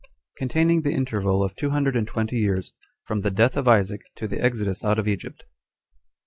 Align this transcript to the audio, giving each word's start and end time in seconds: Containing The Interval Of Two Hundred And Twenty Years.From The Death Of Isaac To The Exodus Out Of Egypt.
Containing 0.35 0.81
The 0.81 0.93
Interval 0.93 1.43
Of 1.43 1.55
Two 1.55 1.69
Hundred 1.69 1.95
And 1.95 2.07
Twenty 2.07 2.37
Years.From 2.39 3.21
The 3.21 3.29
Death 3.29 3.55
Of 3.55 3.67
Isaac 3.67 4.01
To 4.15 4.27
The 4.27 4.43
Exodus 4.43 4.83
Out 4.83 4.97
Of 4.97 5.07
Egypt. 5.07 5.43